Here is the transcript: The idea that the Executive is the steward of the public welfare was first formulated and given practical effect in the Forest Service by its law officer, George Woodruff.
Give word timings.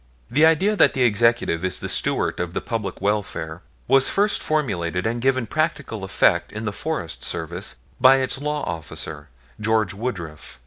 The 0.31 0.47
idea 0.47 0.75
that 0.75 0.95
the 0.95 1.03
Executive 1.03 1.63
is 1.63 1.77
the 1.79 1.87
steward 1.87 2.39
of 2.39 2.55
the 2.55 2.59
public 2.59 2.99
welfare 3.01 3.61
was 3.87 4.09
first 4.09 4.41
formulated 4.41 5.05
and 5.05 5.21
given 5.21 5.45
practical 5.45 6.03
effect 6.03 6.51
in 6.51 6.65
the 6.65 6.73
Forest 6.73 7.23
Service 7.23 7.77
by 7.99 8.15
its 8.15 8.41
law 8.41 8.63
officer, 8.63 9.29
George 9.59 9.93
Woodruff. 9.93 10.59